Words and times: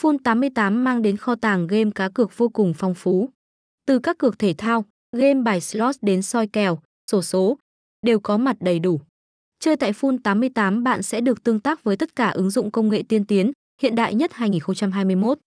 Full 0.00 0.18
88 0.24 0.84
mang 0.84 1.02
đến 1.02 1.16
kho 1.16 1.34
tàng 1.34 1.66
game 1.66 1.90
cá 1.94 2.08
cược 2.08 2.36
vô 2.36 2.48
cùng 2.48 2.74
phong 2.76 2.94
phú. 2.94 3.28
Từ 3.86 3.98
các 3.98 4.18
cược 4.18 4.38
thể 4.38 4.54
thao, 4.58 4.84
game 5.16 5.42
bài 5.42 5.60
slot 5.60 5.94
đến 6.02 6.22
soi 6.22 6.46
kèo, 6.46 6.78
sổ 7.10 7.22
số, 7.22 7.58
đều 8.06 8.20
có 8.20 8.38
mặt 8.38 8.56
đầy 8.60 8.78
đủ. 8.78 9.00
Chơi 9.58 9.76
tại 9.76 9.92
Full 9.92 10.18
88 10.24 10.84
bạn 10.84 11.02
sẽ 11.02 11.20
được 11.20 11.42
tương 11.42 11.60
tác 11.60 11.84
với 11.84 11.96
tất 11.96 12.16
cả 12.16 12.28
ứng 12.28 12.50
dụng 12.50 12.70
công 12.70 12.88
nghệ 12.88 13.02
tiên 13.08 13.24
tiến, 13.24 13.52
hiện 13.82 13.94
đại 13.94 14.14
nhất 14.14 14.32
2021. 14.34 15.38